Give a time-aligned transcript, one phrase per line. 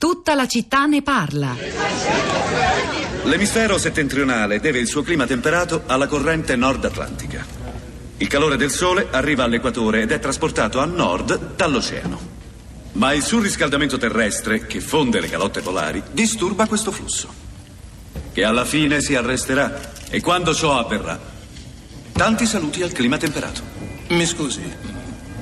[0.00, 1.54] Tutta la città ne parla.
[3.24, 7.44] L'emisfero settentrionale deve il suo clima temperato alla corrente nord atlantica.
[8.16, 12.18] Il calore del Sole arriva all'equatore ed è trasportato a nord dall'oceano.
[12.92, 17.28] Ma il surriscaldamento terrestre, che fonde le calotte polari, disturba questo flusso.
[18.32, 19.92] Che alla fine si arresterà.
[20.08, 21.20] E quando ciò avverrà,
[22.12, 23.60] tanti saluti al clima temperato.
[24.08, 24.62] Mi scusi,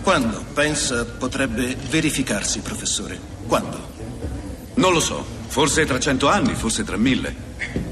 [0.02, 3.20] quando pensa potrebbe verificarsi, professore?
[3.46, 3.97] Quando?
[4.78, 7.34] Non lo so, forse tra cento anni, forse tra mille.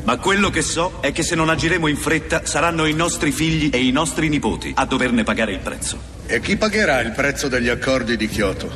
[0.05, 3.71] Ma quello che so è che se non agiremo in fretta saranno i nostri figli
[3.73, 5.99] e i nostri nipoti a doverne pagare il prezzo.
[6.27, 8.71] E chi pagherà il prezzo degli accordi di Kyoto?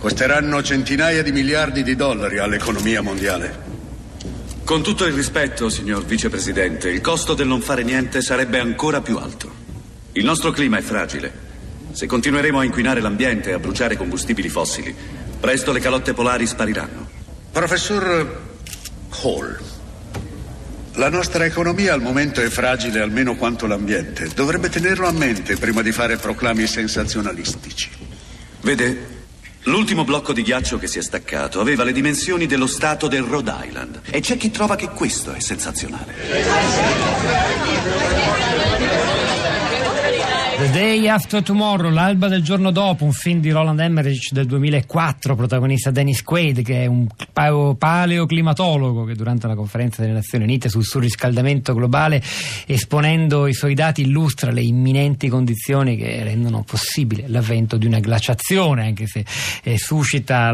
[0.00, 3.66] Costeranno centinaia di miliardi di dollari all'economia mondiale.
[4.64, 9.16] Con tutto il rispetto, signor vicepresidente, il costo del non fare niente sarebbe ancora più
[9.16, 9.48] alto.
[10.10, 11.32] Il nostro clima è fragile.
[11.92, 14.92] Se continueremo a inquinare l'ambiente e a bruciare combustibili fossili,
[15.38, 17.17] presto le calotte polari spariranno.
[17.58, 18.40] Professor
[19.20, 19.58] Hall,
[20.92, 24.30] la nostra economia al momento è fragile almeno quanto l'ambiente.
[24.32, 27.90] Dovrebbe tenerlo a mente prima di fare proclami sensazionalistici.
[28.60, 29.06] Vede,
[29.62, 33.52] l'ultimo blocco di ghiaccio che si è staccato aveva le dimensioni dello stato del Rhode
[33.64, 36.14] Island e c'è chi trova che questo è sensazionale.
[40.58, 45.36] The Day After Tomorrow, l'alba del giorno dopo, un film di Roland Emmerich del 2004,
[45.36, 47.06] protagonista Dennis Quaid, che è un
[47.78, 52.20] paleoclimatologo che durante la conferenza delle Nazioni Unite sul surriscaldamento globale,
[52.66, 58.86] esponendo i suoi dati, illustra le imminenti condizioni che rendono possibile l'avvento di una glaciazione,
[58.86, 59.24] anche se
[59.62, 60.50] eh, suscita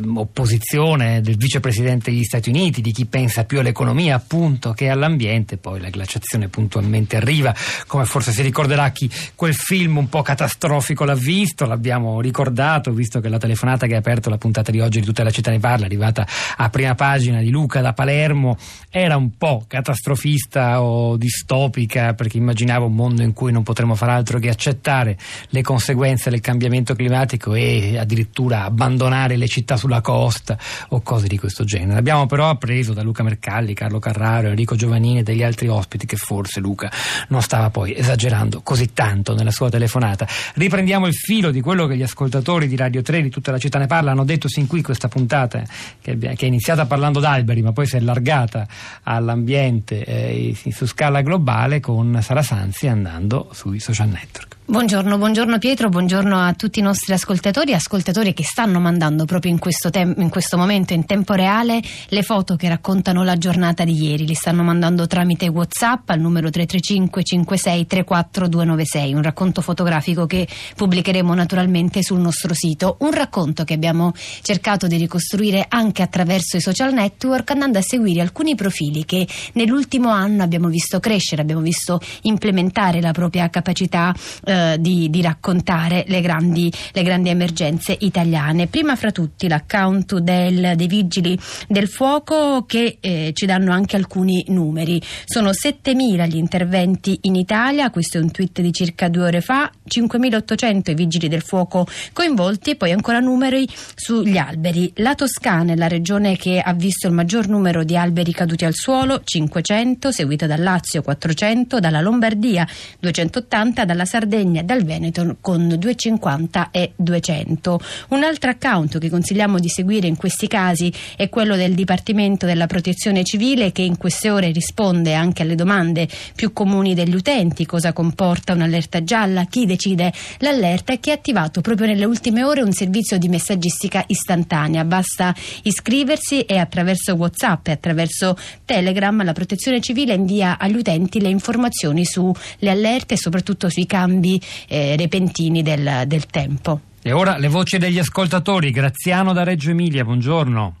[0.00, 5.80] l'opposizione del vicepresidente degli Stati Uniti, di chi pensa più all'economia appunto che all'ambiente, poi
[5.80, 7.54] la glaciazione puntualmente arriva,
[7.86, 13.20] come forse si ricorderà chi quel film un po' catastrofico l'ha visto, l'abbiamo ricordato, visto
[13.20, 15.60] che la telefonata che ha aperto la puntata di oggi di tutta la città ne
[15.62, 18.58] parla, arrivata a prima pagina di Luca da Palermo,
[18.90, 24.10] era un po' catastrofista o distopica perché immaginava un mondo in cui non potremo far
[24.10, 25.16] altro che accettare
[25.48, 30.58] le conseguenze del cambiamento climatico e addirittura abbandonare le città sulla costa
[30.88, 31.98] o cose di questo genere.
[31.98, 36.16] Abbiamo però appreso da Luca Mercalli, Carlo Carraro, Enrico Giovannini e degli altri ospiti che
[36.16, 36.90] forse Luca
[37.28, 40.26] non stava poi esagerando così tanto nella sua telefonata.
[40.54, 43.78] Riprendiamo il filo di quello che gli ascoltatori di Radio 3 di tutta la città
[43.78, 45.51] ne parla hanno detto sin qui questa puntata
[46.00, 48.66] che, che è iniziata parlando d'alberi ma poi si è allargata
[49.02, 54.56] all'ambiente eh, su scala globale con Sara Sanzi andando sui social network.
[54.64, 59.50] Buongiorno, buongiorno Pietro, buongiorno a tutti i nostri ascoltatori e ascoltatori che stanno mandando proprio
[59.50, 63.82] in questo, tem- in questo, momento, in tempo reale, le foto che raccontano la giornata
[63.82, 64.24] di ieri.
[64.24, 70.46] Li stanno mandando tramite WhatsApp al numero 335 56 34 296, un racconto fotografico che
[70.76, 72.98] pubblicheremo naturalmente sul nostro sito.
[73.00, 74.12] Un racconto che abbiamo
[74.42, 80.10] cercato di ricostruire anche attraverso i social network, andando a seguire alcuni profili che nell'ultimo
[80.10, 84.14] anno abbiamo visto crescere, abbiamo visto implementare la propria capacità.
[84.44, 88.66] Eh, eh, di, di, raccontare le grandi, le grandi, emergenze italiane.
[88.66, 94.44] Prima fra tutti l'account del, dei vigili del fuoco che eh, ci danno anche alcuni
[94.48, 95.00] numeri.
[95.24, 99.70] Sono 7.000 gli interventi in Italia, questo è un tweet di circa due ore fa,
[99.88, 104.92] 5.800 i vigili del fuoco coinvolti e poi ancora numeri sugli alberi.
[104.96, 108.74] La Toscana è la regione che ha visto il maggior numero di alberi caduti al
[108.74, 112.66] suolo, 500, seguita dal Lazio 400, dalla Lombardia
[113.00, 117.80] 280, dalla Sardegna Sardegna dal Veneto con 250 e 200.
[118.08, 122.66] Un altro account che consigliamo di seguire in questi casi è quello del Dipartimento della
[122.66, 127.92] Protezione Civile che in queste ore risponde anche alle domande più comuni degli utenti, cosa
[127.92, 132.72] comporta un'allerta gialla, chi decide l'allerta e che ha attivato proprio nelle ultime ore un
[132.72, 134.84] servizio di messaggistica istantanea.
[134.84, 141.28] Basta iscriversi e attraverso WhatsApp e attraverso Telegram la Protezione Civile invia agli utenti le
[141.28, 144.31] informazioni sulle allerte e soprattutto sui cambi
[144.68, 146.80] eh, repentini del, del tempo.
[147.02, 148.70] E ora le voci degli ascoltatori.
[148.70, 150.76] Graziano da Reggio Emilia, buongiorno.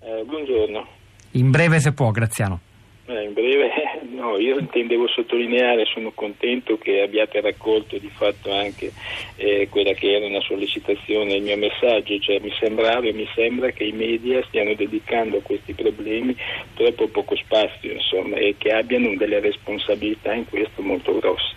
[0.00, 0.86] Eh, buongiorno.
[1.32, 2.60] In breve se può, Graziano.
[3.08, 3.70] Eh, in breve,
[4.14, 8.90] no, io intendevo sottolineare, sono contento che abbiate raccolto di fatto anche
[9.36, 13.70] eh, quella che era una sollecitazione, il mio messaggio, cioè mi sembrava e mi sembra
[13.70, 16.34] che i media stiano dedicando a questi problemi
[16.74, 21.55] troppo poco spazio insomma, e che abbiano delle responsabilità in questo molto grosse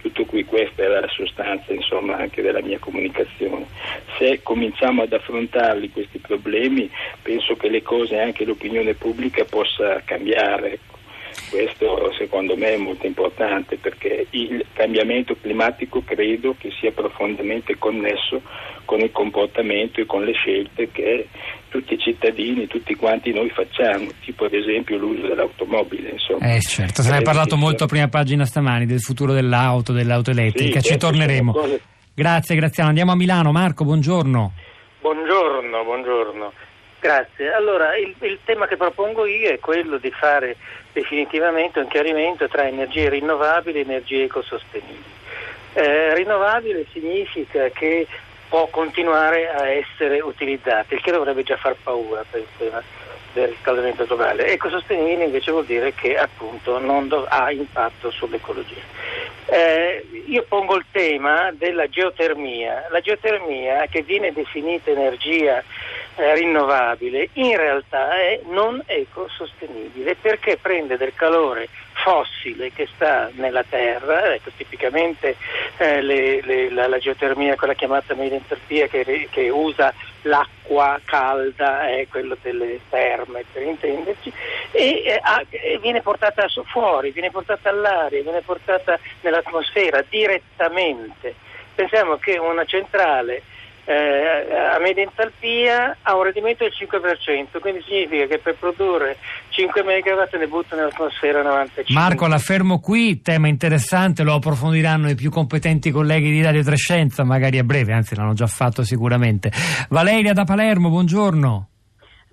[0.00, 3.66] tutto qui questa è la sostanza insomma, anche della mia comunicazione.
[4.18, 6.90] Se cominciamo ad affrontarli questi problemi
[7.22, 10.78] penso che le cose, anche l'opinione pubblica possa cambiare.
[11.50, 11.56] Ecco.
[11.56, 18.42] Questo secondo me è molto importante perché il cambiamento climatico credo che sia profondamente connesso
[18.84, 21.28] con il comportamento e con le scelte che
[21.68, 26.10] tutti i cittadini, tutti quanti noi facciamo, tipo ad esempio l'uso dell'automobile.
[26.10, 26.54] Insomma.
[26.54, 30.30] Eh certo, se ne è parlato molto a prima pagina stamani del futuro dell'auto, dell'auto
[30.30, 31.52] elettrica, Sì, ci certo, torneremo.
[31.52, 31.80] cose-
[32.14, 34.52] Grazie Graziano, andiamo a Milano, Marco, buongiorno.
[35.00, 36.52] Buongiorno, buongiorno.
[37.00, 37.50] Grazie.
[37.52, 40.56] Allora, il, il tema che propongo io è quello di fare
[40.92, 45.18] definitivamente un chiarimento tra energie rinnovabili e energie ecosostenibili.
[45.72, 48.06] Eh, rinnovabile significa che
[48.48, 52.82] può continuare a essere utilizzata, il che dovrebbe già far paura per il tema
[53.32, 54.48] del riscaldamento globale.
[54.48, 58.82] Ecosostenibile invece vuol dire che appunto non dov- ha impatto sull'ecologia.
[59.46, 62.88] Eh, io pongo il tema della geotermia.
[62.90, 65.62] La geotermia, che viene definita energia
[66.16, 71.68] eh, rinnovabile, in realtà è non ecosostenibile perché prende del calore
[72.02, 75.36] fossile che sta nella terra, ecco, tipicamente
[75.76, 79.92] eh, le- le- la, la geotermia, quella chiamata media entalpia che, che usa
[80.22, 84.32] l'acqua calda, è quello delle terme per intenderci,
[84.72, 91.34] e, eh, ha- e viene portata fuori, viene portata all'aria, viene portata nell'atmosfera direttamente.
[91.74, 93.42] Pensiamo che una centrale
[93.84, 99.16] eh, a media entalpia ha un rendimento del 5%, quindi significa che per produrre
[99.50, 101.94] 5 MW ne butta nell'atmosfera 95.
[101.94, 107.24] Marco, la fermo qui, tema interessante, lo approfondiranno i più competenti colleghi di Radio Trescenza,
[107.24, 109.50] magari a breve, anzi l'hanno già fatto sicuramente.
[109.88, 111.68] Valeria da Palermo, buongiorno.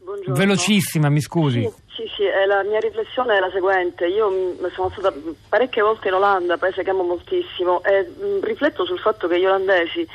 [0.04, 0.36] Buongiorno.
[0.36, 1.62] Velocissima, mi scusi.
[1.62, 4.06] Sì, sì, sì, la mia riflessione è la seguente.
[4.08, 5.14] Io sono stata
[5.50, 8.08] parecchie volte in Olanda, paese che amo moltissimo, e
[8.42, 10.08] rifletto sul fatto che gli olandesi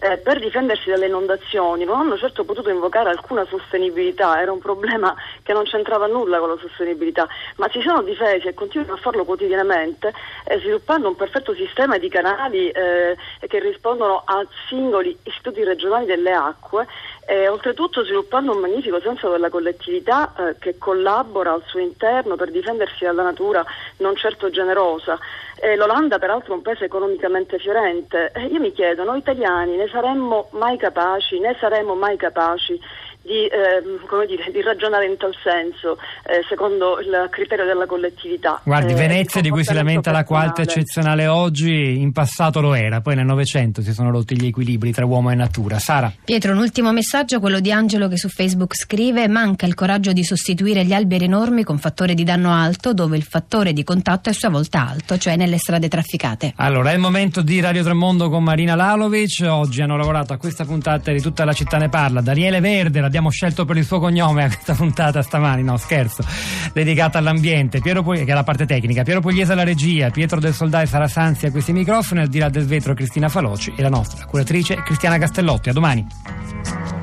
[0.00, 5.14] eh, per difendersi dalle inondazioni non hanno certo potuto invocare alcuna sostenibilità, era un problema
[5.42, 9.24] che non c'entrava nulla con la sostenibilità, ma si sono difesi e continuano a farlo
[9.24, 10.12] quotidianamente
[10.44, 13.16] eh, sviluppando un perfetto sistema di canali eh,
[13.46, 16.86] che rispondono a singoli istituti regionali delle acque
[17.26, 22.50] e oltretutto sviluppando un magnifico senso della collettività eh, che collabora al suo interno per
[22.50, 23.64] difendersi dalla natura
[23.98, 25.18] non certo generosa.
[25.60, 28.30] Eh, L'Olanda peraltro è un paese economicamente fiorente.
[28.32, 32.80] Eh, io mi chiedo, noi italiani ne saremmo mai capaci, ne saremo mai capaci
[33.28, 38.60] di, ehm, come dire, di ragionare in tal senso, eh, secondo il criterio della collettività.
[38.64, 40.80] Guardi, Eh, Venezia di cui si lamenta la qualta personale.
[40.80, 45.04] eccezionale oggi, in passato lo era, poi nel Novecento si sono rotti gli equilibri tra
[45.04, 45.78] uomo e natura.
[45.78, 46.10] Sara.
[46.24, 50.24] Pietro, un ultimo messaggio, quello di Angelo che su Facebook scrive: Manca il coraggio di
[50.24, 54.32] sostituire gli alberi enormi con fattore di danno alto, dove il fattore di contatto è
[54.32, 56.54] a sua volta alto, cioè nelle strade trafficate.
[56.56, 59.44] Allora, è il momento di Radio Tremondo con Marina Lalovic.
[59.46, 62.20] Oggi hanno lavorato a questa puntata di Tutta la città ne parla.
[62.20, 66.24] Daniele Verde, l'abbiamo scelto per il suo cognome a questa puntata stamani, no scherzo,
[66.72, 67.80] dedicata all'ambiente.
[67.80, 69.02] Piero Pugli- che è la parte tecnica.
[69.02, 72.48] Piero Pugliese alla regia, Pietro del Soldai, Sara Sanzi a questi microfoni, al di là
[72.48, 75.68] del vetro Cristina Faloci e la nostra curatrice Cristiana Castellotti.
[75.68, 76.97] A domani.